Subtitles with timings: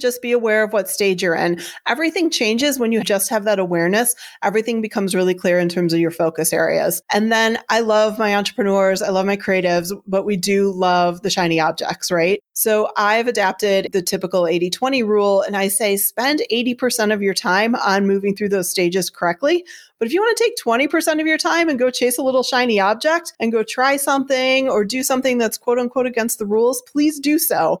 [0.00, 1.60] just be aware of what stage you're in.
[1.88, 4.14] Everything changes when you just have that awareness.
[4.44, 7.02] Everything becomes really clear in terms of your focus areas.
[7.12, 11.30] And then I love my entrepreneurs, I love my creatives, but we do love the
[11.30, 12.40] shiny objects, right?
[12.52, 17.34] So I've adapted the typical 80 20 rule and I say spend 80% of your
[17.34, 19.64] time on moving through those stages correctly.
[19.98, 22.44] But if you want to take 20% of your time and go chase a little
[22.44, 26.82] shiny object and go try something or do something that's quote unquote against the rules,
[26.82, 27.80] please do so.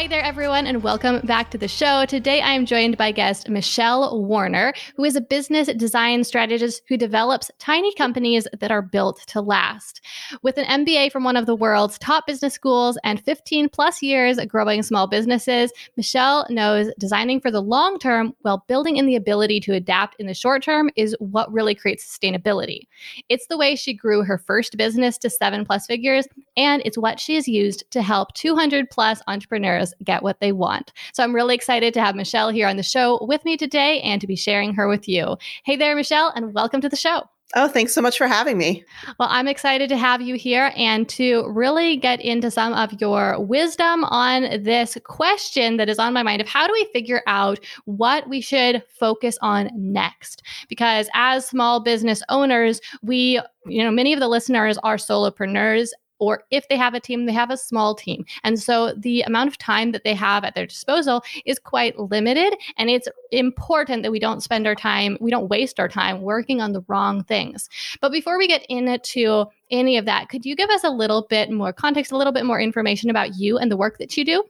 [0.00, 2.06] Hey there, everyone, and welcome back to the show.
[2.06, 6.96] Today, I am joined by guest Michelle Warner, who is a business design strategist who
[6.96, 10.00] develops tiny companies that are built to last.
[10.40, 14.42] With an MBA from one of the world's top business schools and 15 plus years
[14.46, 19.60] growing small businesses, Michelle knows designing for the long term while building in the ability
[19.60, 22.86] to adapt in the short term is what really creates sustainability.
[23.28, 26.26] It's the way she grew her first business to seven plus figures,
[26.56, 30.92] and it's what she has used to help 200 plus entrepreneurs get what they want.
[31.12, 34.20] So I'm really excited to have Michelle here on the show with me today and
[34.20, 35.36] to be sharing her with you.
[35.64, 37.22] Hey there, Michelle, and welcome to the show.
[37.56, 38.84] Oh, thanks so much for having me.
[39.18, 43.40] Well, I'm excited to have you here and to really get into some of your
[43.40, 47.58] wisdom on this question that is on my mind of how do we figure out
[47.86, 50.44] what we should focus on next?
[50.68, 55.88] Because as small business owners, we, you know, many of the listeners are solopreneurs
[56.20, 58.24] or if they have a team, they have a small team.
[58.44, 62.56] And so the amount of time that they have at their disposal is quite limited.
[62.76, 66.60] And it's important that we don't spend our time, we don't waste our time working
[66.60, 67.68] on the wrong things.
[68.00, 71.50] But before we get into any of that, could you give us a little bit
[71.50, 74.44] more context, a little bit more information about you and the work that you do?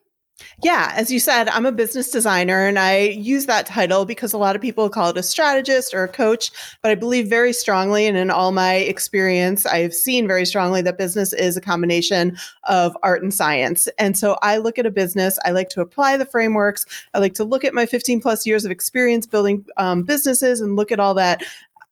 [0.62, 4.38] Yeah, as you said, I'm a business designer and I use that title because a
[4.38, 6.50] lot of people call it a strategist or a coach,
[6.82, 10.98] but I believe very strongly and in all my experience, I've seen very strongly that
[10.98, 13.88] business is a combination of art and science.
[13.98, 16.84] And so I look at a business, I like to apply the frameworks,
[17.14, 20.76] I like to look at my 15 plus years of experience building um, businesses and
[20.76, 21.42] look at all that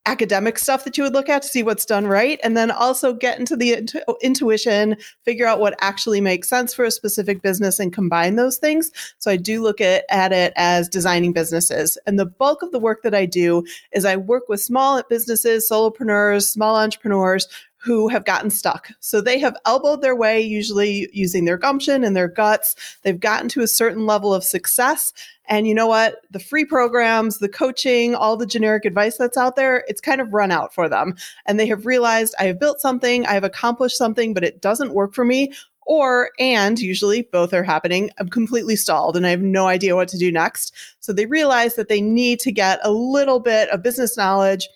[0.09, 3.13] academic stuff that you would look at to see what's done right and then also
[3.13, 7.79] get into the intu- intuition figure out what actually makes sense for a specific business
[7.79, 8.91] and combine those things.
[9.19, 11.99] So i do look at, at it as designing businesses.
[12.07, 15.69] And the bulk of the work that i do is i work with small businesses
[15.71, 17.47] solopreneurs small entrepreneurs
[17.81, 18.91] who have gotten stuck.
[19.01, 22.75] So they have elbowed their way, usually using their gumption and their guts.
[23.03, 25.13] They've gotten to a certain level of success.
[25.47, 26.17] And you know what?
[26.31, 30.33] The free programs, the coaching, all the generic advice that's out there, it's kind of
[30.33, 31.15] run out for them.
[31.47, 34.95] And they have realized I have built something, I have accomplished something, but it doesn't
[34.95, 35.53] work for me.
[35.87, 40.09] Or, and usually both are happening, I'm completely stalled and I have no idea what
[40.09, 40.75] to do next.
[41.01, 44.69] So they realize that they need to get a little bit of business knowledge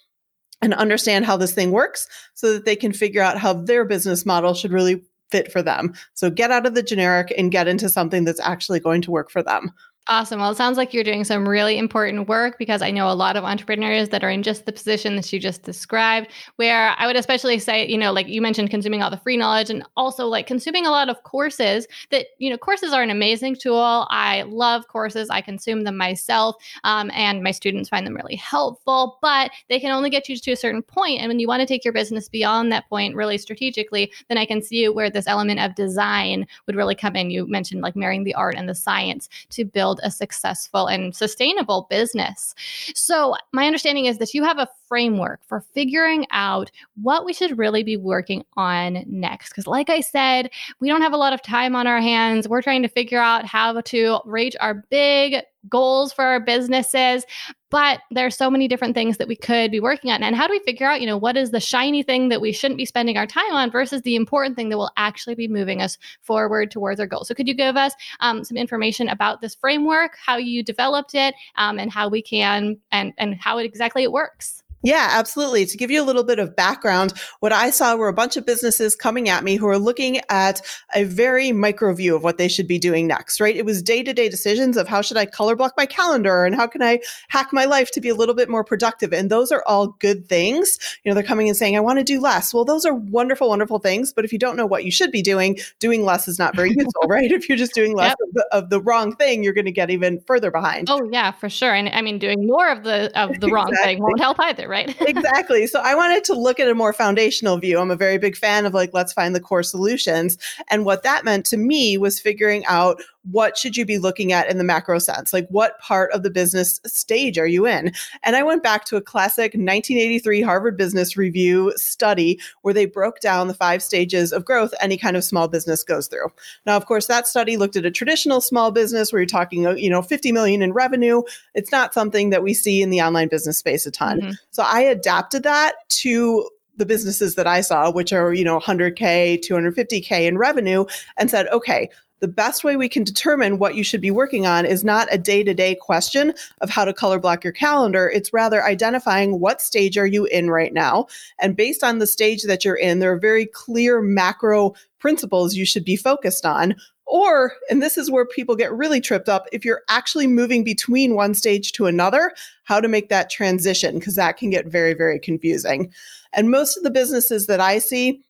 [0.63, 4.25] and understand how this thing works so that they can figure out how their business
[4.25, 5.93] model should really fit for them.
[6.15, 9.31] So get out of the generic and get into something that's actually going to work
[9.31, 9.73] for them.
[10.09, 10.41] Awesome.
[10.41, 13.37] Well, it sounds like you're doing some really important work because I know a lot
[13.37, 17.15] of entrepreneurs that are in just the position that you just described, where I would
[17.15, 20.49] especially say, you know, like you mentioned, consuming all the free knowledge and also like
[20.49, 24.09] consuming a lot of courses that, you know, courses are an amazing tool.
[24.11, 29.19] I love courses, I consume them myself, um, and my students find them really helpful,
[29.23, 31.21] but they can only get you to a certain point.
[31.21, 34.47] And when you want to take your business beyond that point really strategically, then I
[34.47, 37.31] can see where this element of design would really come in.
[37.31, 41.15] You mentioned like marrying the art and the science to build build a successful and
[41.15, 42.55] sustainable business.
[42.95, 46.71] So, my understanding is that you have a framework for figuring out
[47.01, 49.51] what we should really be working on next.
[49.51, 50.51] Because, like I said,
[50.81, 52.49] we don't have a lot of time on our hands.
[52.49, 57.25] We're trying to figure out how to reach our big goals for our businesses
[57.73, 60.23] but there's so many different things that we could be working on.
[60.23, 62.53] And how do we figure out you know what is the shiny thing that we
[62.53, 65.81] shouldn't be spending our time on versus the important thing that will actually be moving
[65.81, 67.27] us forward towards our goals?
[67.27, 71.35] So could you give us um, some information about this framework how you developed it
[71.57, 75.67] um, and how we can and and how it exactly it works Yeah, absolutely.
[75.67, 78.45] To give you a little bit of background, what I saw were a bunch of
[78.45, 80.61] businesses coming at me who are looking at
[80.95, 83.57] a very micro view of what they should be doing next, right?
[83.57, 86.55] It was day to day decisions of how should I color block my calendar and
[86.55, 89.13] how can I hack my life to be a little bit more productive.
[89.13, 90.79] And those are all good things.
[91.05, 92.53] You know, they're coming and saying, I want to do less.
[92.53, 94.13] Well, those are wonderful, wonderful things.
[94.13, 96.71] But if you don't know what you should be doing, doing less is not very
[96.77, 97.31] useful, right?
[97.31, 98.19] If you're just doing less yep.
[98.21, 100.89] of, the, of, the, wrong thing, you're going to get even further behind.
[100.91, 101.73] Oh, yeah, for sure.
[101.73, 103.95] And I mean, doing more of the, of the wrong exactly.
[103.95, 104.97] thing won't help either right?
[105.07, 105.67] exactly.
[105.67, 107.79] So I wanted to look at a more foundational view.
[107.79, 110.39] I'm a very big fan of like, let's find the core solutions.
[110.69, 114.51] And what that meant to me was figuring out what should you be looking at
[114.51, 115.33] in the macro sense?
[115.33, 117.93] Like what part of the business stage are you in?
[118.23, 123.21] And I went back to a classic 1983 Harvard Business Review study where they broke
[123.21, 126.29] down the five stages of growth any kind of small business goes through.
[126.67, 129.91] Now, of course, that study looked at a traditional small business where you're talking, you
[129.91, 131.23] know, 50 million in revenue.
[131.55, 134.21] It's not something that we see in the online business space a ton.
[134.21, 134.33] Mm-hmm.
[134.51, 139.39] So I adapted that to the businesses that I saw, which are, you know, 100K,
[139.47, 140.87] 250K in revenue,
[141.17, 141.91] and said, okay,
[142.23, 145.19] the best way we can determine what you should be working on is not a
[145.19, 148.09] day to day question of how to color block your calendar.
[148.09, 151.09] It's rather identifying what stage are you in right now.
[151.41, 155.67] And based on the stage that you're in, there are very clear macro principles you
[155.67, 156.77] should be focused on.
[157.07, 161.17] Or, and this is where people get really tripped up, if you're actually moving between
[161.17, 162.33] one stage to another,
[162.63, 165.93] how to make that transition, because that can get very, very confusing.
[166.33, 168.23] And most of the businesses that I see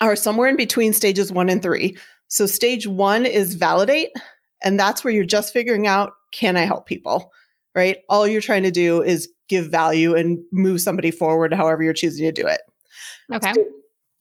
[0.00, 1.96] are somewhere in between stages one and three.
[2.28, 4.10] So stage one is validate.
[4.62, 7.32] And that's where you're just figuring out, can I help people?
[7.74, 7.98] Right?
[8.08, 12.24] All you're trying to do is give value and move somebody forward however you're choosing
[12.26, 12.60] to do it.
[13.32, 13.54] Okay.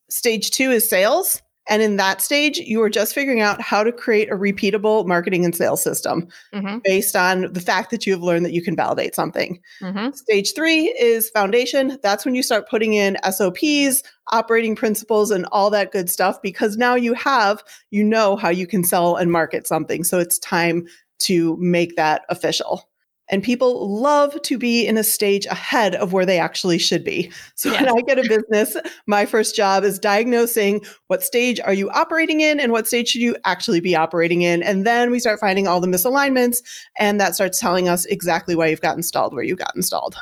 [0.10, 1.42] stage two is sales.
[1.70, 5.46] And in that stage, you are just figuring out how to create a repeatable marketing
[5.46, 6.80] and sales system mm-hmm.
[6.84, 9.60] based on the fact that you have learned that you can validate something.
[9.82, 10.12] Mm-hmm.
[10.12, 11.98] Stage three is foundation.
[12.02, 16.78] That's when you start putting in SOPs, operating principles, and all that good stuff because
[16.78, 20.04] now you have, you know how you can sell and market something.
[20.04, 20.88] So it's time
[21.20, 22.90] to make that official.
[23.30, 27.32] And people love to be in a stage ahead of where they actually should be.
[27.56, 31.90] So when I get a business, my first job is diagnosing what stage are you
[31.90, 34.64] operating in and what stage should you actually be operating in.
[34.64, 36.62] And then we start finding all the misalignments,
[36.98, 40.16] and that starts telling us exactly why you've got installed where you got installed.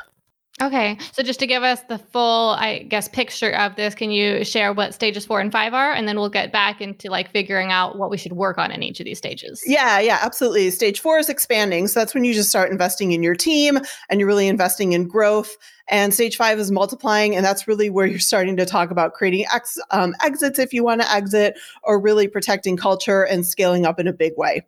[0.60, 0.96] Okay.
[1.12, 4.72] So just to give us the full, I guess, picture of this, can you share
[4.72, 5.92] what stages four and five are?
[5.92, 8.82] And then we'll get back into like figuring out what we should work on in
[8.82, 9.62] each of these stages.
[9.66, 10.70] Yeah, yeah, absolutely.
[10.70, 11.88] Stage four is expanding.
[11.88, 15.06] So that's when you just start investing in your team and you're really investing in
[15.06, 15.54] growth.
[15.88, 17.36] And stage five is multiplying.
[17.36, 20.82] And that's really where you're starting to talk about creating ex, um, exits if you
[20.82, 24.64] want to exit or really protecting culture and scaling up in a big way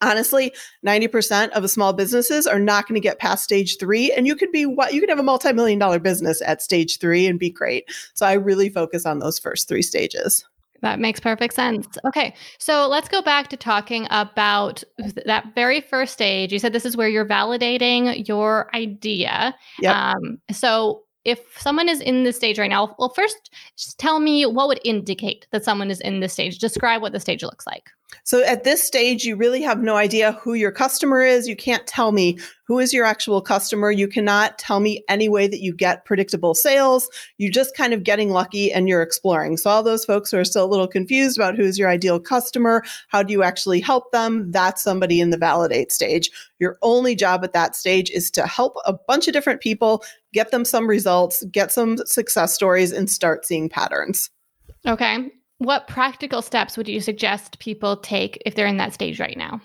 [0.00, 0.52] honestly
[0.86, 4.36] 90% of the small businesses are not going to get past stage three and you
[4.36, 7.50] could be what you could have a multi-million dollar business at stage three and be
[7.50, 7.84] great
[8.14, 10.44] so i really focus on those first three stages
[10.80, 11.88] that makes perfect sense.
[12.06, 14.84] Okay, so let's go back to talking about
[15.26, 16.52] that very first stage.
[16.52, 19.56] You said this is where you're validating your idea.
[19.80, 19.94] Yep.
[19.96, 24.46] Um, so if someone is in this stage right now, well, first, just tell me
[24.46, 26.58] what would indicate that someone is in this stage.
[26.58, 27.90] Describe what the stage looks like.
[28.24, 31.48] So at this stage, you really have no idea who your customer is.
[31.48, 33.90] You can't tell me who is your actual customer.
[33.90, 37.08] You cannot tell me any way that you get predictable sales.
[37.38, 39.56] You're just kind of getting lucky and you're exploring.
[39.56, 42.82] So all those folks who are still a little confused about who's your ideal customer,
[43.08, 44.50] how do you actually help them?
[44.52, 46.30] That's somebody in the validate stage.
[46.58, 50.02] Your only job at that stage is to help a bunch of different people,
[50.32, 54.30] get them some results, get some success stories, and start seeing patterns.
[54.86, 55.30] Okay.
[55.58, 59.60] What practical steps would you suggest people take if they're in that stage right now?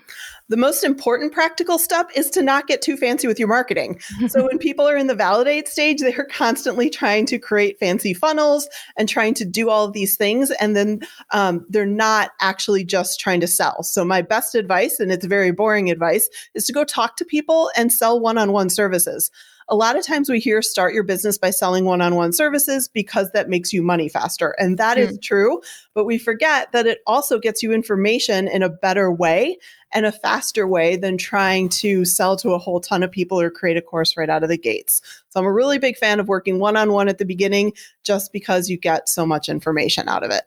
[0.50, 4.00] The most important practical step is to not get too fancy with your marketing.
[4.28, 8.68] so, when people are in the validate stage, they're constantly trying to create fancy funnels
[8.98, 10.50] and trying to do all of these things.
[10.60, 13.84] And then um, they're not actually just trying to sell.
[13.84, 17.70] So, my best advice, and it's very boring advice, is to go talk to people
[17.78, 19.30] and sell one on one services
[19.70, 22.88] a lot of times we hear start your business by selling one on one services
[22.88, 24.56] because that makes you money faster.
[24.60, 25.02] And that mm.
[25.02, 25.62] is true.
[25.94, 29.58] But we forget that it also gets you information in a better way
[29.94, 33.50] and a faster way than trying to sell to a whole ton of people or
[33.50, 35.02] create a course right out of the gates.
[35.30, 38.34] So I'm a really big fan of working one on one at the beginning just
[38.34, 40.44] because you get so much information out of it.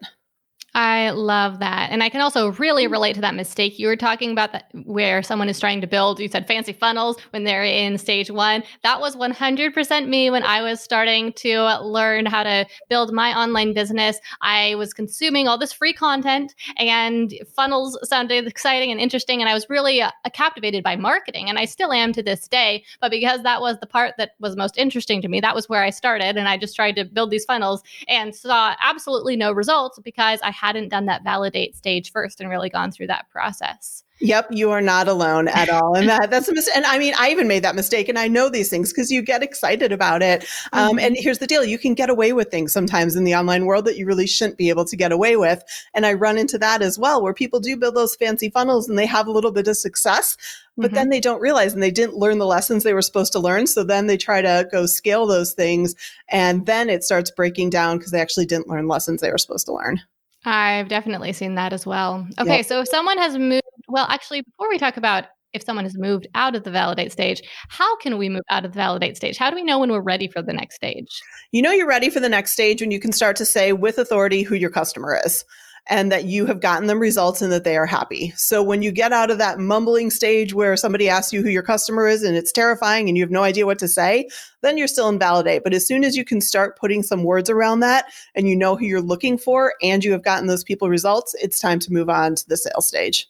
[0.76, 1.88] I love that.
[1.90, 5.23] And I can also really relate to that mistake you were talking about that where
[5.23, 8.62] someone is trying to build, you said fancy funnels when they're in stage one.
[8.83, 13.73] That was 100% me when I was starting to learn how to build my online
[13.73, 14.18] business.
[14.42, 19.40] I was consuming all this free content and funnels sounded exciting and interesting.
[19.40, 21.49] And I was really uh, captivated by marketing.
[21.49, 22.85] And I still am to this day.
[23.00, 25.83] But because that was the part that was most interesting to me, that was where
[25.83, 26.37] I started.
[26.37, 30.50] And I just tried to build these funnels and saw absolutely no results because I
[30.67, 34.03] hadn't done that validate stage first and really gone through that process.
[34.21, 35.95] Yep, you are not alone at all.
[35.95, 36.75] And that, that's a mistake.
[36.75, 39.21] And I mean, I even made that mistake and I know these things because you
[39.21, 40.45] get excited about it.
[40.73, 40.99] Um, mm-hmm.
[41.01, 43.85] And here's the deal you can get away with things sometimes in the online world
[43.85, 45.63] that you really shouldn't be able to get away with.
[45.93, 48.99] And I run into that as well, where people do build those fancy funnels and
[48.99, 50.37] they have a little bit of success,
[50.77, 50.95] but mm-hmm.
[50.95, 53.67] then they don't realize and they didn't learn the lessons they were supposed to learn.
[53.67, 55.95] So then they try to go scale those things.
[56.31, 59.67] And then it starts breaking down because they actually didn't learn lessons they were supposed
[59.67, 60.01] to learn.
[60.47, 62.26] I've definitely seen that as well.
[62.38, 62.67] Okay, yep.
[62.67, 66.26] so if someone has moved, well, actually, before we talk about if someone has moved
[66.35, 69.37] out of the validate stage, how can we move out of the validate stage?
[69.38, 71.09] How do we know when we're ready for the next stage?
[71.50, 73.99] You know, you're ready for the next stage when you can start to say with
[73.99, 75.45] authority who your customer is
[75.88, 78.33] and that you have gotten them results and that they are happy.
[78.37, 81.62] So when you get out of that mumbling stage where somebody asks you who your
[81.62, 84.28] customer is and it's terrifying and you have no idea what to say,
[84.62, 85.62] then you're still in validate.
[85.62, 88.76] But as soon as you can start putting some words around that and you know
[88.76, 92.11] who you're looking for and you have gotten those people results, it's time to move
[92.11, 93.28] on to the sales stage.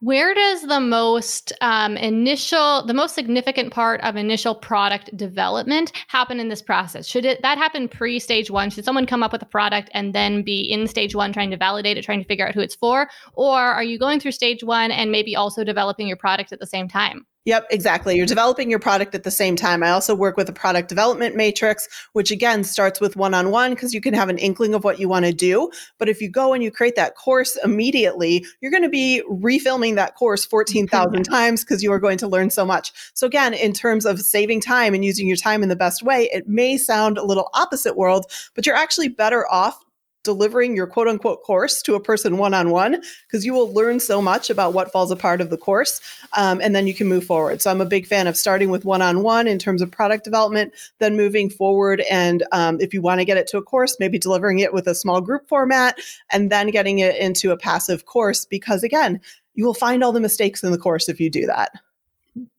[0.00, 6.40] Where does the most um, initial, the most significant part of initial product development happen
[6.40, 7.06] in this process?
[7.06, 8.70] Should it that happen pre stage one?
[8.70, 11.56] Should someone come up with a product and then be in stage one trying to
[11.56, 13.08] validate it, trying to figure out who it's for?
[13.34, 16.66] Or are you going through stage one and maybe also developing your product at the
[16.66, 17.26] same time?
[17.46, 18.16] Yep, exactly.
[18.16, 19.82] You're developing your product at the same time.
[19.82, 23.70] I also work with a product development matrix, which again starts with one on one
[23.70, 25.70] because you can have an inkling of what you want to do.
[25.98, 29.94] But if you go and you create that course immediately, you're going to be refilming
[29.94, 32.92] that course 14,000 times because you are going to learn so much.
[33.14, 36.28] So, again, in terms of saving time and using your time in the best way,
[36.32, 39.82] it may sound a little opposite world, but you're actually better off
[40.22, 43.98] delivering your quote unquote course to a person one on one because you will learn
[44.00, 46.00] so much about what falls apart of the course
[46.36, 47.62] um, and then you can move forward.
[47.62, 50.24] So I'm a big fan of starting with one on one in terms of product
[50.24, 52.02] development, then moving forward.
[52.10, 54.86] And um, if you want to get it to a course, maybe delivering it with
[54.86, 55.98] a small group format
[56.30, 59.20] and then getting it into a passive course because again,
[59.54, 61.72] you will find all the mistakes in the course if you do that.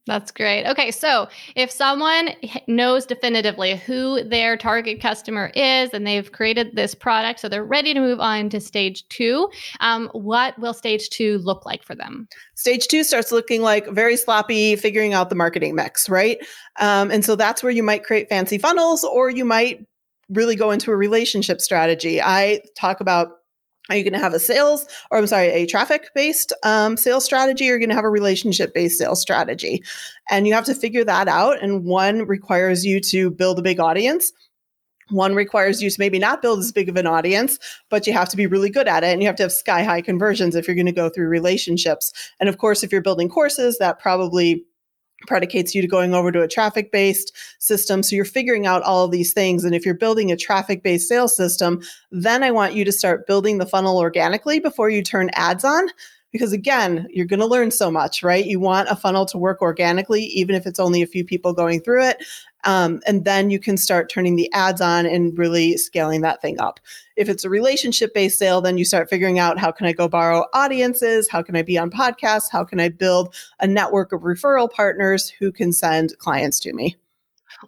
[0.06, 0.66] That's great.
[0.66, 2.30] Okay, so if someone
[2.66, 7.94] knows definitively who their target customer is and they've created this product, so they're ready
[7.94, 12.26] to move on to stage two, um, what will stage two look like for them?
[12.56, 16.38] Stage two starts looking like very sloppy, figuring out the marketing mix, right?
[16.80, 19.86] Um, and so that's where you might create fancy funnels or you might
[20.30, 22.20] really go into a relationship strategy.
[22.20, 23.41] I talk about
[23.90, 27.24] are you going to have a sales, or I'm sorry, a traffic based um, sales
[27.24, 29.82] strategy, or you're going to have a relationship based sales strategy?
[30.30, 31.62] And you have to figure that out.
[31.62, 34.32] And one requires you to build a big audience.
[35.10, 37.58] One requires you to maybe not build as big of an audience,
[37.90, 39.08] but you have to be really good at it.
[39.08, 42.12] And you have to have sky high conversions if you're going to go through relationships.
[42.40, 44.64] And of course, if you're building courses, that probably
[45.26, 48.02] predicates you to going over to a traffic based system.
[48.02, 49.64] So you're figuring out all of these things.
[49.64, 53.26] And if you're building a traffic based sales system, then I want you to start
[53.26, 55.88] building the funnel organically before you turn ads on.
[56.32, 58.44] Because again, you're going to learn so much, right?
[58.44, 61.80] You want a funnel to work organically, even if it's only a few people going
[61.80, 62.24] through it.
[62.64, 66.60] Um, and then you can start turning the ads on and really scaling that thing
[66.60, 66.80] up.
[67.16, 70.08] If it's a relationship based sale, then you start figuring out how can I go
[70.08, 71.28] borrow audiences?
[71.28, 72.50] How can I be on podcasts?
[72.50, 76.96] How can I build a network of referral partners who can send clients to me?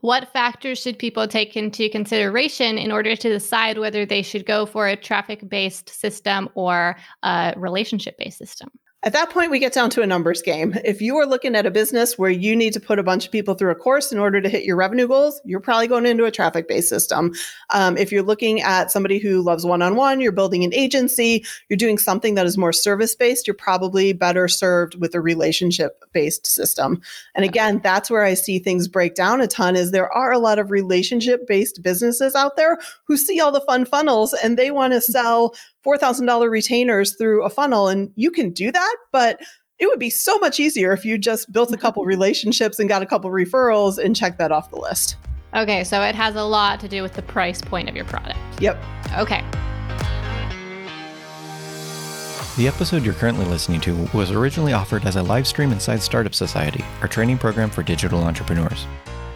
[0.01, 4.67] What factors should people take into consideration in order to decide whether they should go
[4.67, 8.71] for a traffic based system or a relationship based system?
[9.05, 10.75] At that point, we get down to a numbers game.
[10.83, 13.33] If you are looking at a business where you need to put a bunch of
[13.33, 16.25] people through a course in order to hit your revenue goals, you're probably going into
[16.25, 17.35] a traffic based system.
[17.69, 21.45] Um, if you're looking at somebody who loves one on one, you're building an agency,
[21.69, 26.03] you're doing something that is more service based, you're probably better served with a relationship
[26.15, 27.03] based system.
[27.35, 30.39] And again, that's where I see things break down a ton is there are a
[30.39, 34.71] lot of relationship based businesses out there who see all the fun funnels and they
[34.71, 35.55] want to sell
[35.87, 37.89] $4,000 retainers through a funnel.
[37.89, 39.41] And you can do that, but
[39.79, 43.03] it would be so much easier if you just built a couple relationships and got
[43.03, 45.17] a couple referrals and checked that off the list.
[45.55, 48.39] Okay, so it has a lot to do with the price point of your product.
[48.61, 48.83] Yep.
[49.19, 49.45] Okay.
[52.57, 56.35] The episode you're currently listening to was originally offered as a live stream inside Startup
[56.35, 58.87] Society, our training program for digital entrepreneurs.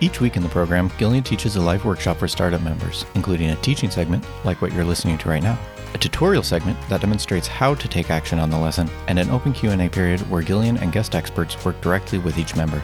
[0.00, 3.56] Each week in the program, Gillian teaches a live workshop for startup members, including a
[3.56, 5.58] teaching segment like what you're listening to right now.
[5.94, 9.52] A tutorial segment that demonstrates how to take action on the lesson, and an open
[9.52, 12.82] Q&A period where Gillian and guest experts work directly with each member.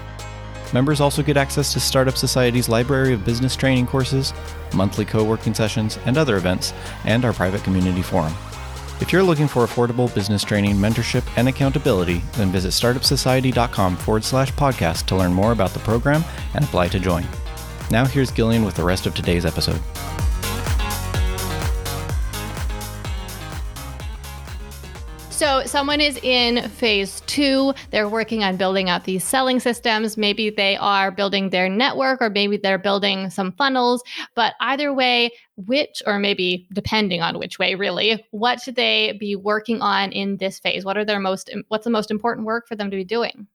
[0.73, 4.33] Members also get access to Startup Society's library of business training courses,
[4.75, 6.73] monthly co working sessions, and other events,
[7.05, 8.35] and our private community forum.
[9.01, 14.53] If you're looking for affordable business training, mentorship, and accountability, then visit startupsociety.com forward slash
[14.53, 17.27] podcast to learn more about the program and apply to join.
[17.91, 19.81] Now, here's Gillian with the rest of today's episode.
[25.69, 27.75] Someone is in phase two.
[27.91, 30.17] They're working on building out these selling systems.
[30.17, 34.03] Maybe they are building their network, or maybe they're building some funnels.
[34.35, 39.37] But either way, which, or maybe depending on which way, really, what should they be
[39.37, 40.85] working on in this phase?
[40.85, 43.47] What are their most, what's the most important work for them to be doing?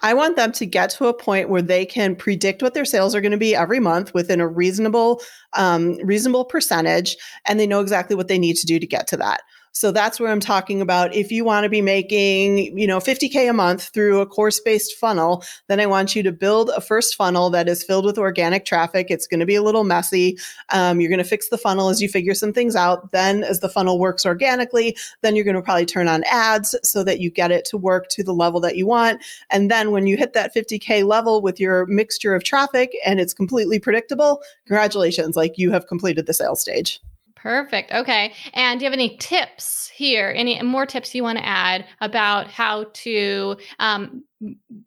[0.00, 3.14] I want them to get to a point where they can predict what their sales
[3.14, 5.20] are going to be every month within a reasonable,
[5.54, 9.16] um, reasonable percentage, and they know exactly what they need to do to get to
[9.16, 9.40] that.
[9.76, 11.14] So that's where I'm talking about.
[11.14, 14.96] If you want to be making, you know, 50K a month through a course based
[14.96, 18.64] funnel, then I want you to build a first funnel that is filled with organic
[18.64, 19.08] traffic.
[19.10, 20.38] It's going to be a little messy.
[20.72, 23.12] Um, you're going to fix the funnel as you figure some things out.
[23.12, 27.04] Then, as the funnel works organically, then you're going to probably turn on ads so
[27.04, 29.22] that you get it to work to the level that you want.
[29.50, 33.34] And then when you hit that 50K level with your mixture of traffic and it's
[33.34, 36.98] completely predictable, congratulations, like you have completed the sales stage.
[37.46, 37.92] Perfect.
[37.92, 38.32] Okay.
[38.54, 40.34] And do you have any tips here?
[40.34, 44.24] Any more tips you want to add about how to um,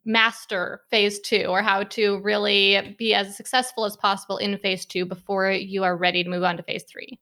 [0.03, 5.05] master phase two or how to really be as successful as possible in phase two
[5.05, 7.17] before you are ready to move on to phase three?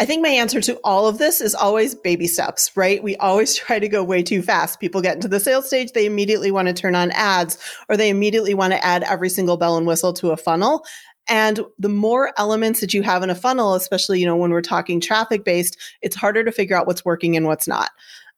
[0.00, 3.00] I think my answer to all of this is always baby steps, right?
[3.04, 4.80] We always try to go way too fast.
[4.80, 7.56] People get into the sales stage, they immediately want to turn on ads
[7.88, 10.84] or they immediately want to add every single bell and whistle to a funnel.
[11.28, 14.60] And the more elements that you have in a funnel, especially, you know, when we're
[14.60, 17.90] talking traffic based, it's harder to figure out what's working and what's not.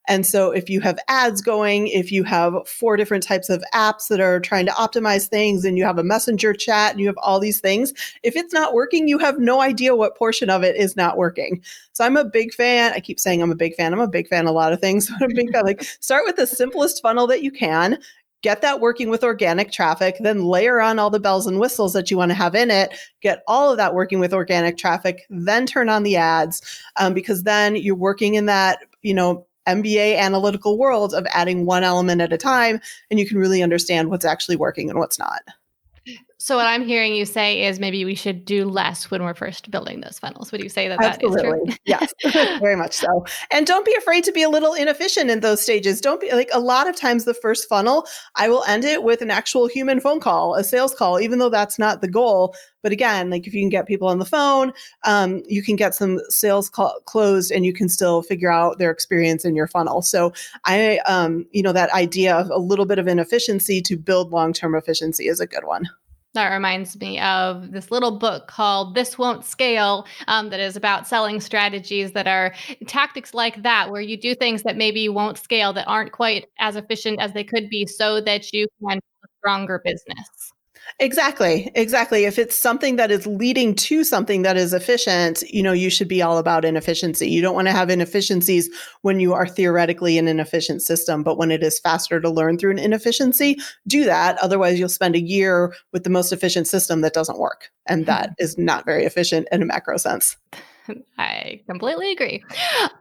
[0.07, 4.09] And so if you have ads going, if you have four different types of apps
[4.09, 7.17] that are trying to optimize things and you have a messenger chat and you have
[7.23, 10.77] all these things, if it's not working, you have no idea what portion of it
[10.77, 11.63] is not working.
[11.93, 12.93] So I'm a big fan.
[12.93, 13.95] I keep saying I'm a big fan.
[13.95, 15.11] I'm a big fan of a lot of things.
[15.19, 15.65] But I'm big fan.
[15.65, 17.99] Like start with the simplest funnel that you can
[18.45, 22.11] get that working with organic traffic, then layer on all the bells and whistles that
[22.11, 25.65] you want to have in it, get all of that working with organic traffic, then
[25.65, 26.61] turn on the ads,
[26.97, 31.85] um, because then you're working in that, you know, MBA analytical world of adding one
[31.85, 35.41] element at a time, and you can really understand what's actually working and what's not.
[36.45, 39.71] So what I'm hearing you say is maybe we should do less when we're first
[39.71, 40.53] building those funnels.
[40.53, 41.41] Would you say that Absolutely.
[41.41, 42.13] that is true?
[42.33, 43.25] yes, very much so.
[43.51, 46.03] And don't be afraid to be a little inefficient in those stages.
[46.03, 49.23] Don't be like a lot of times the first funnel, I will end it with
[49.23, 52.55] an actual human phone call, a sales call, even though that's not the goal.
[52.83, 54.75] But again, like if you can get people on the phone,
[55.07, 59.47] um, you can get some sales closed and you can still figure out their experience
[59.47, 60.03] in your funnel.
[60.03, 60.35] So
[60.67, 64.75] I, um, you know, that idea of a little bit of inefficiency to build long-term
[64.75, 65.89] efficiency is a good one.
[66.35, 71.07] That reminds me of this little book called This Won't Scale um, that is about
[71.07, 72.53] selling strategies that are
[72.89, 76.75] tactics like that, where you do things that maybe won't scale, that aren't quite as
[76.75, 80.54] efficient as they could be, so that you can have a stronger business.
[81.01, 81.73] Exactly.
[81.75, 82.25] Exactly.
[82.25, 86.07] If it's something that is leading to something that is efficient, you know, you should
[86.07, 87.29] be all about inefficiency.
[87.29, 88.71] You don't want to have inefficiencies
[89.03, 92.59] when you are theoretically in an efficient system, but when it is faster to learn
[92.59, 94.39] through an inefficiency, do that.
[94.39, 97.71] Otherwise, you'll spend a year with the most efficient system that doesn't work.
[97.87, 100.37] And that is not very efficient in a macro sense.
[101.19, 102.45] I completely agree.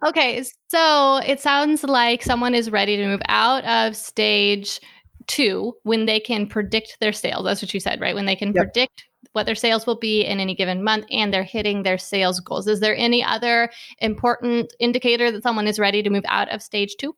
[0.05, 4.79] Okay, so it sounds like someone is ready to move out of stage
[5.27, 7.45] two when they can predict their sales.
[7.45, 8.15] That's what you said, right?
[8.15, 8.65] When they can yep.
[8.65, 12.39] predict what their sales will be in any given month and they're hitting their sales
[12.39, 12.67] goals.
[12.67, 16.95] Is there any other important indicator that someone is ready to move out of stage
[16.97, 17.15] two?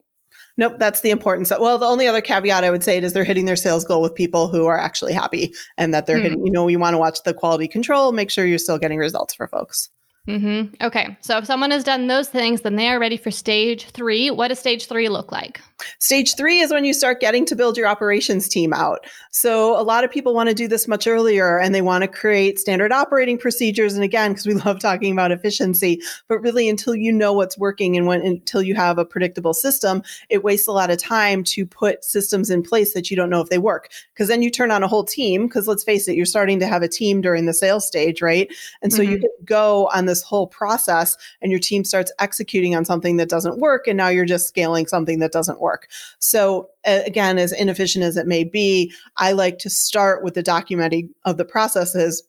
[0.58, 1.52] Nope, that's the importance.
[1.52, 4.02] Of, well, the only other caveat I would say is they're hitting their sales goal
[4.02, 6.24] with people who are actually happy and that they're mm.
[6.24, 8.98] hitting, you know, you want to watch the quality control, make sure you're still getting
[8.98, 9.89] results for folks.
[10.27, 10.83] Mm-hmm.
[10.83, 11.15] Okay.
[11.21, 14.31] So if someone has done those things, then they are ready for stage three.
[14.31, 15.61] What does stage three look like?
[15.99, 19.05] Stage three is when you start getting to build your operations team out.
[19.31, 22.07] So a lot of people want to do this much earlier and they want to
[22.07, 23.93] create standard operating procedures.
[23.93, 27.95] And again, because we love talking about efficiency, but really until you know what's working
[27.95, 31.65] and when until you have a predictable system, it wastes a lot of time to
[31.65, 33.91] put systems in place that you don't know if they work.
[34.13, 36.67] Because then you turn on a whole team, because let's face it, you're starting to
[36.67, 38.51] have a team during the sales stage, right?
[38.81, 39.11] And so mm-hmm.
[39.11, 43.60] you go on this whole process and your team starts executing on something that doesn't
[43.60, 43.86] work.
[43.86, 45.89] And now you're just scaling something that doesn't work.
[46.19, 51.10] So again, as inefficient as it may be, I like to start with the documenting
[51.25, 52.23] of the processes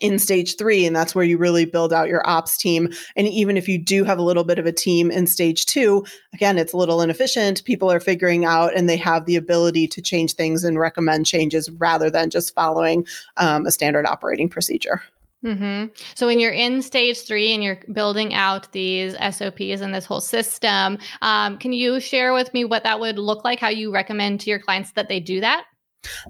[0.00, 0.86] in stage three.
[0.86, 2.92] And that's where you really build out your ops team.
[3.16, 6.04] And even if you do have a little bit of a team in stage two,
[6.34, 7.64] again, it's a little inefficient.
[7.64, 11.70] People are figuring out and they have the ability to change things and recommend changes
[11.70, 13.06] rather than just following
[13.38, 15.02] um, a standard operating procedure.
[15.44, 15.92] Mm-hmm.
[16.14, 20.20] So when you're in stage three and you're building out these SOPs and this whole
[20.20, 23.60] system, um, can you share with me what that would look like?
[23.60, 25.66] How you recommend to your clients that they do that?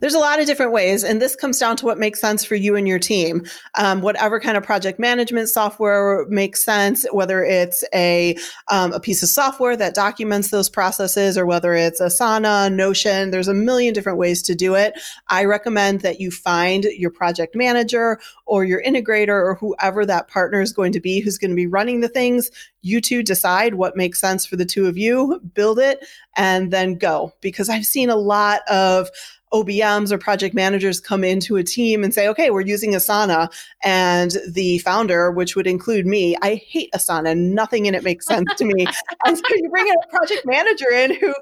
[0.01, 2.55] There's a lot of different ways, and this comes down to what makes sense for
[2.55, 3.45] you and your team.
[3.77, 8.37] Um, whatever kind of project management software makes sense, whether it's a
[8.69, 13.31] um, a piece of software that documents those processes, or whether it's Asana, Notion.
[13.31, 14.95] There's a million different ways to do it.
[15.29, 20.61] I recommend that you find your project manager or your integrator or whoever that partner
[20.61, 22.51] is going to be, who's going to be running the things.
[22.83, 26.95] You two decide what makes sense for the two of you, build it, and then
[26.95, 27.33] go.
[27.41, 29.11] Because I've seen a lot of
[29.57, 33.53] OBMs or project managers come into a team and say, okay, we're using Asana.
[33.83, 37.37] And the founder, which would include me, I hate Asana.
[37.37, 38.87] Nothing in it makes sense to me.
[39.25, 41.35] and so you bring a project manager in who,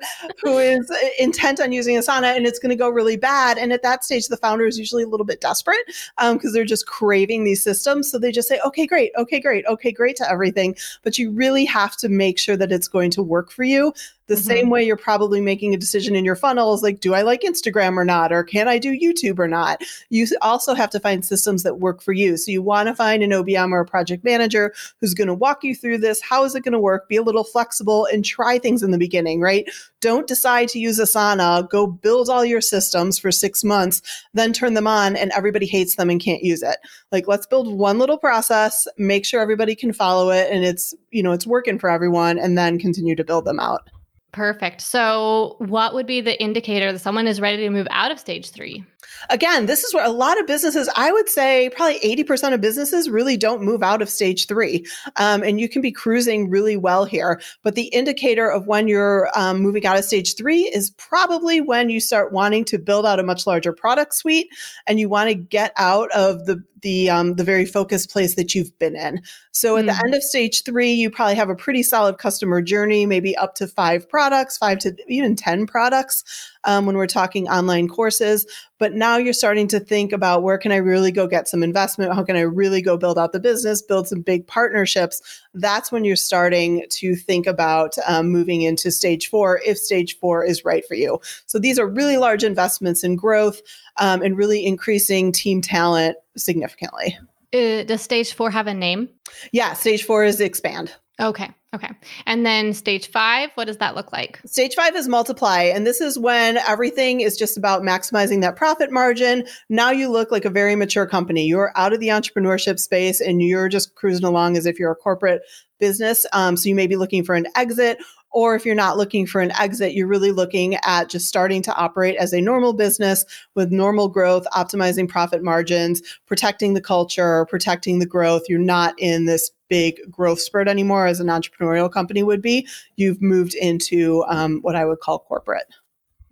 [0.42, 3.58] who is intent on using Asana and it's going to go really bad.
[3.58, 6.64] And at that stage, the founder is usually a little bit desperate because um, they're
[6.64, 8.10] just craving these systems.
[8.10, 10.76] So they just say, okay, great, okay, great, okay, great to everything.
[11.02, 13.92] But you really have to make sure that it's going to work for you
[14.26, 14.44] the mm-hmm.
[14.44, 17.42] same way you're probably making a decision in your funnel is like, do I like
[17.42, 18.32] Instagram or not?
[18.32, 19.82] Or can I do YouTube or not?
[20.08, 22.36] You also have to find systems that work for you.
[22.36, 25.62] So you want to find an OBM or a project manager who's going to walk
[25.62, 26.22] you through this.
[26.22, 27.08] How is it going to work?
[27.08, 29.68] Be a little flexible and try things in the beginning, right?
[30.00, 34.02] Don't decide to use Asana, go build all your systems for six months,
[34.34, 36.76] then turn them on and everybody hates them and can't use it.
[37.10, 41.22] Like, let's build one little process, make sure everybody can follow it and it's, you
[41.22, 43.88] know, it's working for everyone and then continue to build them out.
[44.34, 44.80] Perfect.
[44.80, 48.50] So, what would be the indicator that someone is ready to move out of stage
[48.50, 48.84] three?
[49.30, 53.08] Again, this is where a lot of businesses, I would say probably 80% of businesses
[53.08, 54.84] really don't move out of stage three.
[55.16, 57.40] Um, and you can be cruising really well here.
[57.62, 61.88] But the indicator of when you're um, moving out of stage three is probably when
[61.88, 64.48] you start wanting to build out a much larger product suite
[64.88, 68.54] and you want to get out of the the um, the very focused place that
[68.54, 69.22] you've been in.
[69.52, 69.88] So at mm.
[69.88, 73.54] the end of stage three, you probably have a pretty solid customer journey, maybe up
[73.56, 76.22] to five products, five to even ten products
[76.64, 78.46] um, when we're talking online courses.
[78.78, 82.12] But now you're starting to think about where can I really go get some investment?
[82.12, 85.22] How can I really go build out the business, build some big partnerships?
[85.54, 90.44] That's when you're starting to think about um, moving into stage four if stage four
[90.44, 91.18] is right for you.
[91.46, 93.62] So these are really large investments in growth
[93.96, 97.18] um, and really increasing team talent significantly.
[97.52, 99.08] Uh, does stage four have a name?
[99.52, 100.92] Yeah, stage four is expand.
[101.20, 101.50] Okay.
[101.74, 101.90] Okay.
[102.26, 104.40] And then stage five, what does that look like?
[104.46, 105.62] Stage five is multiply.
[105.62, 109.44] And this is when everything is just about maximizing that profit margin.
[109.68, 111.46] Now you look like a very mature company.
[111.46, 114.96] You're out of the entrepreneurship space and you're just cruising along as if you're a
[114.96, 115.42] corporate
[115.80, 116.26] business.
[116.32, 117.98] Um, so you may be looking for an exit
[118.34, 121.74] or if you're not looking for an exit, you're really looking at just starting to
[121.76, 128.00] operate as a normal business with normal growth, optimizing profit margins, protecting the culture, protecting
[128.00, 128.42] the growth.
[128.48, 132.66] You're not in this big growth spurt anymore as an entrepreneurial company would be.
[132.96, 135.66] You've moved into um, what I would call corporate.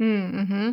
[0.01, 0.73] Mm-hmm.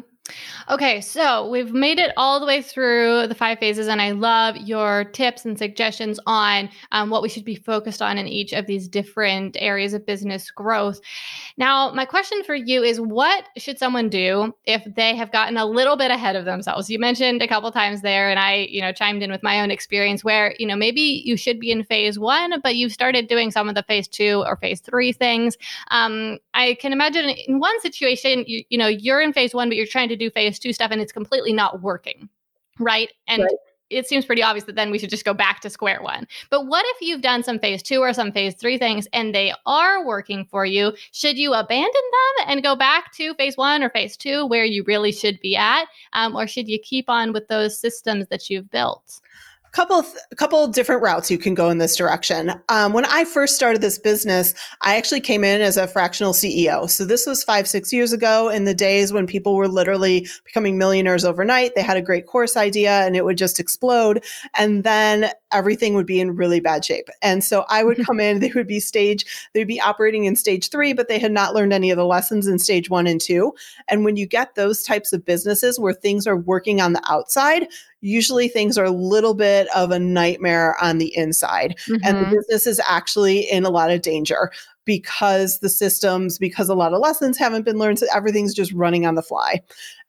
[0.69, 4.55] Okay, so we've made it all the way through the five phases, and I love
[4.57, 8.67] your tips and suggestions on um, what we should be focused on in each of
[8.67, 10.99] these different areas of business growth.
[11.57, 15.65] Now, my question for you is what should someone do if they have gotten a
[15.65, 16.89] little bit ahead of themselves?
[16.89, 19.71] You mentioned a couple times there, and I, you know, chimed in with my own
[19.71, 23.49] experience where, you know, maybe you should be in phase one, but you've started doing
[23.49, 25.57] some of the phase two or phase three things.
[25.89, 29.75] Um, I can imagine in one situation, you, you know, you're in phase one, but
[29.75, 32.29] you're trying to do phase two stuff and it's completely not working.
[32.77, 33.11] Right.
[33.27, 33.51] And right.
[33.89, 36.27] it seems pretty obvious that then we should just go back to square one.
[36.49, 39.53] But what if you've done some phase two or some phase three things and they
[39.65, 40.93] are working for you?
[41.11, 44.83] Should you abandon them and go back to phase one or phase two where you
[44.85, 45.85] really should be at?
[46.13, 49.19] Um, or should you keep on with those systems that you've built?
[49.71, 52.53] Couple a couple different routes you can go in this direction.
[52.69, 56.89] Um, when I first started this business, I actually came in as a fractional CEO.
[56.89, 60.77] So this was five six years ago in the days when people were literally becoming
[60.77, 61.75] millionaires overnight.
[61.75, 64.23] They had a great course idea and it would just explode,
[64.57, 67.09] and then everything would be in really bad shape.
[67.21, 68.39] And so I would come in.
[68.39, 71.73] They would be stage they'd be operating in stage three, but they had not learned
[71.73, 73.53] any of the lessons in stage one and two.
[73.87, 77.67] And when you get those types of businesses where things are working on the outside,
[78.01, 81.95] usually things are a little bit of a nightmare on the inside mm-hmm.
[82.03, 82.35] and the mm-hmm.
[82.35, 84.51] business is actually in a lot of danger
[84.89, 89.05] because the systems, because a lot of lessons haven't been learned, so everything's just running
[89.05, 89.61] on the fly.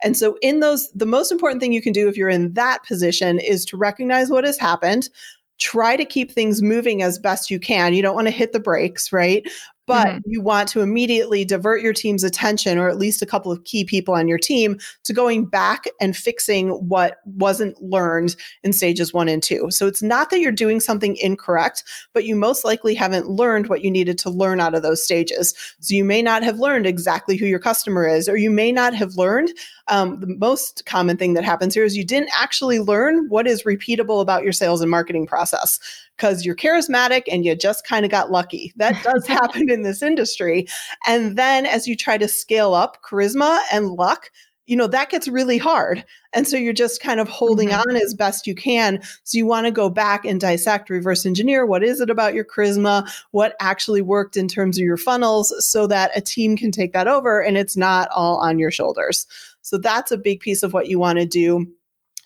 [0.03, 2.83] And so, in those, the most important thing you can do if you're in that
[2.85, 5.11] position is to recognize what has happened,
[5.59, 7.93] try to keep things moving as best you can.
[7.93, 9.47] You don't want to hit the brakes, right?
[9.90, 10.18] But mm-hmm.
[10.26, 13.85] you want to immediately divert your team's attention or at least a couple of key
[13.85, 19.29] people on your team to going back and fixing what wasn't learned in stages one
[19.29, 19.68] and two.
[19.72, 23.83] So it's not that you're doing something incorrect, but you most likely haven't learned what
[23.83, 25.55] you needed to learn out of those stages.
[25.81, 28.94] So you may not have learned exactly who your customer is, or you may not
[28.94, 29.50] have learned
[29.90, 33.64] um, the most common thing that happens here is you didn't actually learn what is
[33.64, 35.81] repeatable about your sales and marketing process
[36.16, 38.72] because you're charismatic and you just kind of got lucky.
[38.76, 40.66] That does happen in this industry.
[41.07, 44.31] And then as you try to scale up charisma and luck,
[44.70, 46.05] you know, that gets really hard.
[46.33, 47.90] And so you're just kind of holding mm-hmm.
[47.90, 49.03] on as best you can.
[49.24, 52.44] So you want to go back and dissect, reverse engineer what is it about your
[52.44, 56.92] charisma, what actually worked in terms of your funnels, so that a team can take
[56.92, 59.26] that over and it's not all on your shoulders.
[59.62, 61.66] So that's a big piece of what you want to do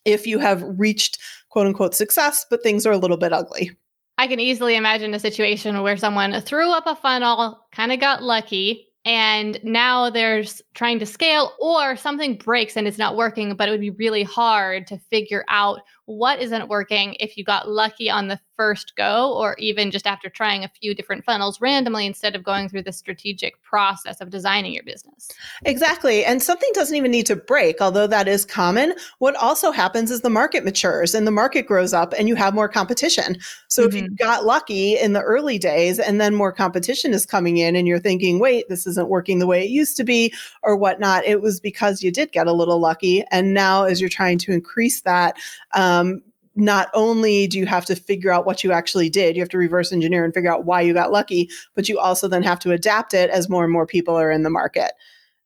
[0.05, 1.19] if you have reached
[1.49, 3.71] quote unquote success, but things are a little bit ugly.
[4.19, 8.23] I can easily imagine a situation where someone threw up a funnel, kind of got
[8.23, 13.69] lucky, and now there's trying to scale or something breaks and it's not working, but
[13.69, 18.11] it would be really hard to figure out what isn't working if you got lucky
[18.11, 22.37] on the first go or even just after trying a few different funnels randomly instead
[22.37, 25.29] of going through the strategic process of designing your business.
[25.65, 26.25] Exactly.
[26.25, 28.95] And something doesn't even need to break, although that is common.
[29.19, 32.55] What also happens is the market matures and the market grows up and you have
[32.55, 33.39] more competition.
[33.69, 33.89] So mm-hmm.
[33.89, 34.15] if you mm-hmm.
[34.17, 37.99] got lucky in the early days and then more competition is coming in and you're
[37.99, 41.61] thinking, wait, this isn't working the way it used to be or whatnot, it was
[41.61, 43.25] because you did get a little lucky.
[43.31, 45.37] And now as you're trying to increase that,
[45.73, 46.23] um, um,
[46.57, 49.59] not only do you have to figure out what you actually did, you have to
[49.59, 52.71] reverse engineer and figure out why you got lucky, but you also then have to
[52.71, 54.93] adapt it as more and more people are in the market.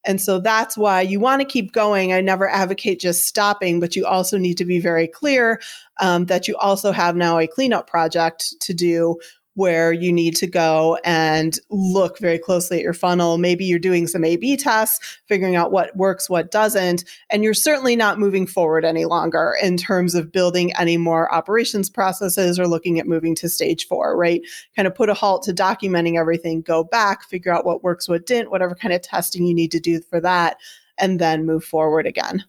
[0.05, 2.13] And so that's why you want to keep going.
[2.13, 5.61] I never advocate just stopping, but you also need to be very clear
[6.01, 9.19] um, that you also have now a cleanup project to do
[9.59, 13.39] where you need to go and look very closely at your funnel.
[13.39, 17.03] Maybe you're doing some A B tests, figuring out what works, what doesn't.
[17.29, 21.91] And you're certainly not moving forward any longer in terms of building any more operations
[21.91, 24.43] processes or looking at moving to stage four, right?
[24.77, 28.27] Kind of put a halt to documenting everything, go back, figure out what works, what
[28.27, 30.57] didn't, whatever kind of testing you need to do for that,
[30.99, 32.45] and then move forward again.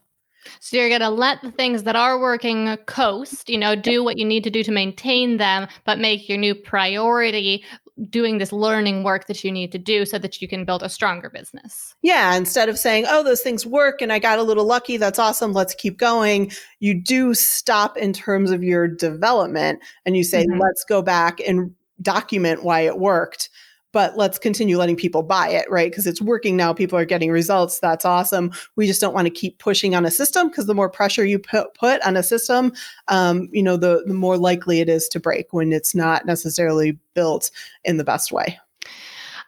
[0.59, 4.17] So you're going to let the things that are working coast, you know, do what
[4.17, 7.63] you need to do to maintain them, but make your new priority
[8.09, 10.89] doing this learning work that you need to do so that you can build a
[10.89, 11.95] stronger business.
[12.01, 15.19] Yeah, instead of saying, "Oh, those things work and I got a little lucky, that's
[15.19, 20.45] awesome, let's keep going." You do stop in terms of your development and you say,
[20.45, 20.61] mm-hmm.
[20.61, 23.49] "Let's go back and document why it worked."
[23.91, 25.91] But let's continue letting people buy it, right?
[25.91, 26.73] Because it's working now.
[26.73, 27.79] People are getting results.
[27.79, 28.51] That's awesome.
[28.75, 31.39] We just don't want to keep pushing on a system because the more pressure you
[31.39, 32.73] put, put on a system,
[33.07, 36.97] um, you know, the, the more likely it is to break when it's not necessarily
[37.13, 37.51] built
[37.83, 38.59] in the best way.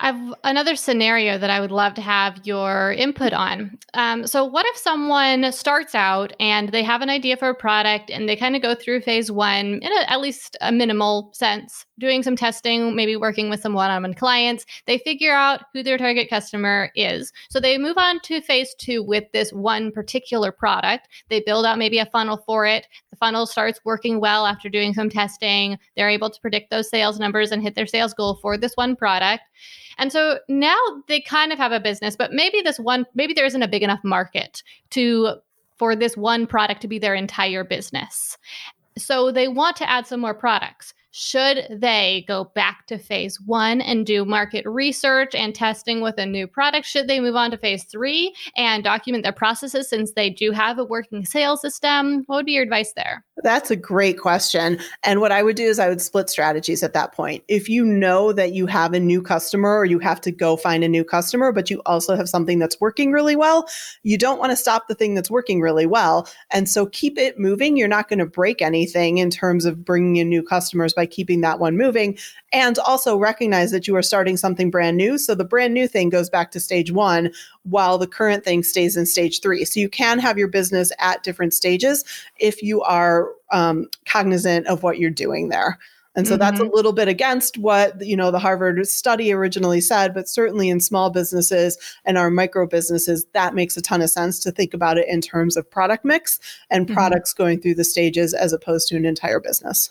[0.03, 3.77] I've another scenario that I would love to have your input on.
[3.93, 8.09] Um, so, what if someone starts out and they have an idea for a product
[8.09, 11.85] and they kind of go through phase one in a, at least a minimal sense,
[11.99, 14.65] doing some testing, maybe working with some one on one clients.
[14.87, 17.31] They figure out who their target customer is.
[17.51, 21.09] So, they move on to phase two with this one particular product.
[21.29, 22.87] They build out maybe a funnel for it.
[23.11, 25.77] The funnel starts working well after doing some testing.
[25.95, 28.95] They're able to predict those sales numbers and hit their sales goal for this one
[28.95, 29.43] product.
[29.97, 30.77] And so now
[31.07, 33.83] they kind of have a business, but maybe this one, maybe there isn't a big
[33.83, 35.35] enough market to
[35.77, 38.37] for this one product to be their entire business.
[38.97, 40.93] So they want to add some more products.
[41.13, 46.25] Should they go back to phase one and do market research and testing with a
[46.25, 46.87] new product?
[46.87, 50.79] Should they move on to phase three and document their processes since they do have
[50.79, 52.23] a working sales system?
[52.27, 53.25] What would be your advice there?
[53.43, 54.79] That's a great question.
[55.03, 57.43] And what I would do is I would split strategies at that point.
[57.49, 60.83] If you know that you have a new customer or you have to go find
[60.83, 63.67] a new customer, but you also have something that's working really well,
[64.03, 66.27] you don't want to stop the thing that's working really well.
[66.51, 67.75] And so keep it moving.
[67.75, 71.41] You're not going to break anything in terms of bringing in new customers by keeping
[71.41, 72.17] that one moving.
[72.53, 75.17] And also recognize that you are starting something brand new.
[75.17, 77.31] So the brand new thing goes back to stage one
[77.63, 79.65] while the current thing stays in stage three.
[79.65, 82.03] So you can have your business at different stages
[82.37, 85.77] if you are um, cognizant of what you're doing there.
[86.15, 86.39] And so mm-hmm.
[86.39, 86.75] that's a mm-hmm.
[86.75, 91.09] little bit against what you know the Harvard study originally said, but certainly in small
[91.09, 95.07] businesses and our micro businesses, that makes a ton of sense to think about it
[95.07, 96.95] in terms of product mix and mm-hmm.
[96.95, 99.89] products going through the stages as opposed to an entire business.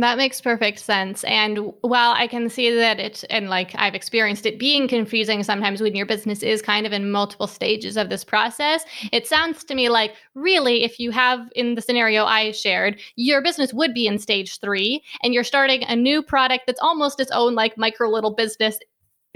[0.00, 1.24] That makes perfect sense.
[1.24, 5.80] And while I can see that it, and like I've experienced it being confusing sometimes
[5.80, 9.74] when your business is kind of in multiple stages of this process, it sounds to
[9.74, 14.06] me like really, if you have in the scenario I shared, your business would be
[14.06, 18.08] in stage three and you're starting a new product that's almost its own like micro
[18.08, 18.78] little business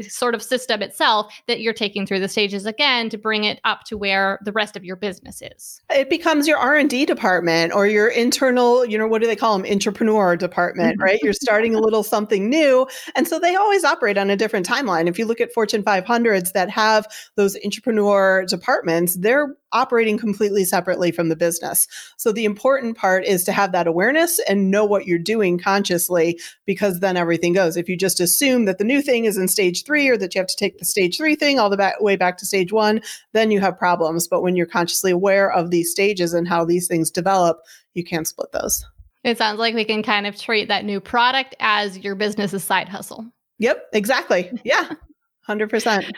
[0.00, 3.84] sort of system itself that you're taking through the stages again to bring it up
[3.84, 5.80] to where the rest of your business is.
[5.90, 9.70] It becomes your r&d department or your internal you know what do they call them
[9.70, 11.04] entrepreneur department mm-hmm.
[11.04, 11.20] right?
[11.22, 12.86] You're starting a little something new.
[13.14, 15.08] And so they always operate on a different timeline.
[15.08, 21.10] If you look at fortune 500s that have those entrepreneur departments they're operating completely separately
[21.10, 21.88] from the business.
[22.16, 26.38] So the important part is to have that awareness and know what you're doing consciously
[26.66, 27.76] because then everything goes.
[27.76, 30.40] If you just assume that the new thing is in stage three or that you
[30.40, 33.00] have to take the stage three thing all the back, way back to stage one,
[33.32, 34.28] then you have problems.
[34.28, 37.60] But when you're consciously aware of these stages and how these things develop,
[37.94, 38.84] you can't split those.
[39.24, 42.88] It sounds like we can kind of treat that new product as your business's side
[42.88, 43.26] hustle.
[43.58, 44.50] Yep, exactly.
[44.64, 44.90] Yeah,
[45.48, 46.12] 100%.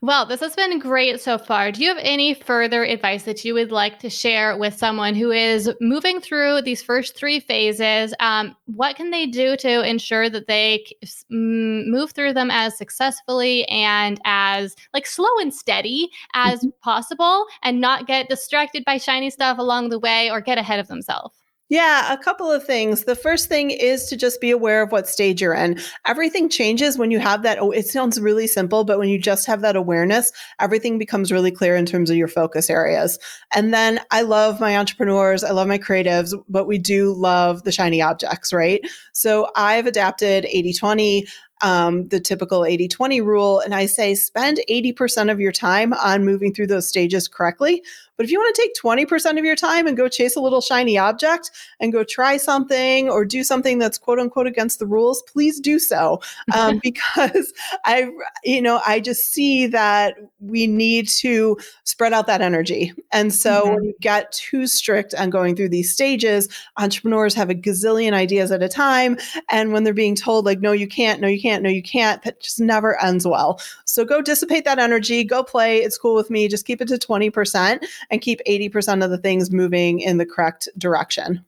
[0.00, 1.72] Well, this has been great so far.
[1.72, 5.30] Do you have any further advice that you would like to share with someone who
[5.30, 8.14] is moving through these first three phases?
[8.20, 10.84] Um, what can they do to ensure that they
[11.28, 16.68] move through them as successfully and as like slow and steady as mm-hmm.
[16.82, 20.88] possible and not get distracted by shiny stuff along the way or get ahead of
[20.88, 21.34] themselves?
[21.68, 23.04] Yeah, a couple of things.
[23.04, 25.80] The first thing is to just be aware of what stage you're in.
[26.06, 27.58] Everything changes when you have that.
[27.60, 31.50] Oh, it sounds really simple, but when you just have that awareness, everything becomes really
[31.50, 33.18] clear in terms of your focus areas.
[33.52, 37.72] And then I love my entrepreneurs, I love my creatives, but we do love the
[37.72, 38.80] shiny objects, right?
[39.12, 41.26] So I've adapted 80 20
[41.62, 43.60] um, the typical 80 20 rule.
[43.60, 47.82] And I say spend 80% of your time on moving through those stages correctly.
[48.16, 50.60] But if you want to take 20% of your time and go chase a little
[50.60, 51.50] shiny object
[51.80, 55.78] and go try something or do something that's quote unquote against the rules, please do
[55.78, 56.20] so.
[56.54, 57.52] Um, because
[57.84, 58.10] I,
[58.44, 62.92] you know, I just see that we need to spread out that energy.
[63.12, 63.74] And so mm-hmm.
[63.74, 66.48] when you get too strict on going through these stages,
[66.78, 69.18] entrepreneurs have a gazillion ideas at a time.
[69.50, 72.22] And when they're being told, like, no, you can't, no, you can't, no, you can't,
[72.22, 73.60] that just never ends well.
[73.84, 75.78] So go dissipate that energy, go play.
[75.78, 76.48] It's cool with me.
[76.48, 80.68] Just keep it to 20% and keep 80% of the things moving in the correct
[80.78, 81.44] direction.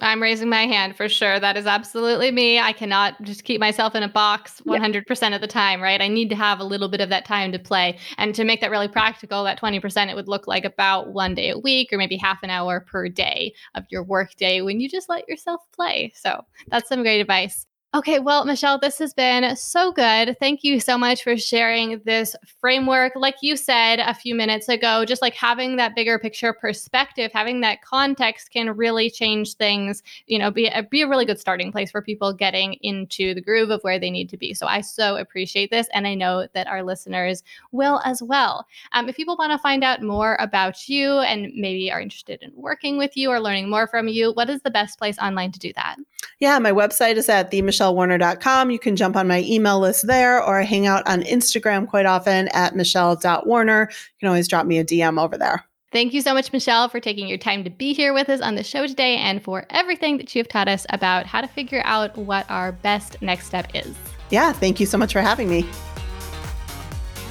[0.00, 1.38] I'm raising my hand for sure.
[1.38, 2.58] That is absolutely me.
[2.58, 6.00] I cannot just keep myself in a box 100% of the time, right?
[6.00, 7.98] I need to have a little bit of that time to play.
[8.18, 11.50] And to make that really practical, that 20%, it would look like about one day
[11.50, 14.88] a week or maybe half an hour per day of your work day when you
[14.88, 16.12] just let yourself play.
[16.16, 17.66] So that's some great advice.
[17.94, 20.38] Okay, well, Michelle, this has been so good.
[20.40, 23.12] Thank you so much for sharing this framework.
[23.16, 27.60] Like you said a few minutes ago, just like having that bigger picture perspective, having
[27.60, 31.70] that context can really change things, you know, be a, be a really good starting
[31.70, 34.54] place for people getting into the groove of where they need to be.
[34.54, 35.86] So I so appreciate this.
[35.92, 38.66] And I know that our listeners will as well.
[38.92, 42.52] Um, if people want to find out more about you and maybe are interested in
[42.56, 45.58] working with you or learning more from you, what is the best place online to
[45.58, 45.96] do that?
[46.38, 48.70] Yeah, my website is at the Michelle michellewarner.com.
[48.70, 52.06] You can jump on my email list there or I hang out on Instagram quite
[52.06, 53.88] often at michelle.warner.
[53.90, 55.64] You can always drop me a DM over there.
[55.90, 58.54] Thank you so much, Michelle, for taking your time to be here with us on
[58.54, 61.82] the show today and for everything that you have taught us about how to figure
[61.84, 63.94] out what our best next step is.
[64.30, 65.66] Yeah, thank you so much for having me.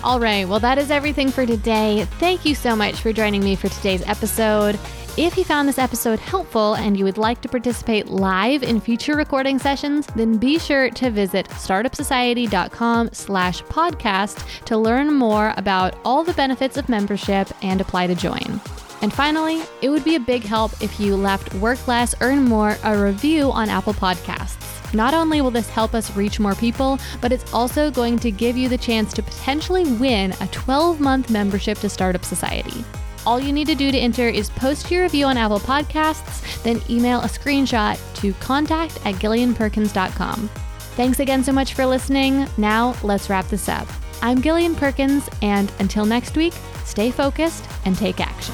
[0.04, 2.06] All right, well, that is everything for today.
[2.20, 4.80] Thank you so much for joining me for today's episode.
[5.18, 9.18] If you found this episode helpful and you would like to participate live in future
[9.18, 16.24] recording sessions, then be sure to visit startupsociety.com slash podcast to learn more about all
[16.24, 18.62] the benefits of membership and apply to join.
[19.02, 22.78] And finally, it would be a big help if you left Work Less, Earn More
[22.86, 24.94] a review on Apple Podcasts.
[24.94, 28.56] Not only will this help us reach more people, but it's also going to give
[28.56, 32.86] you the chance to potentially win a 12 month membership to Startup Society.
[33.26, 36.82] All you need to do to enter is post your review on Apple Podcasts, then
[36.90, 40.50] email a screenshot to contact at gillianperkins.com.
[40.96, 42.48] Thanks again so much for listening.
[42.58, 43.88] Now, let's wrap this up.
[44.22, 46.54] I'm Gillian Perkins, and until next week,
[46.84, 48.54] stay focused and take action.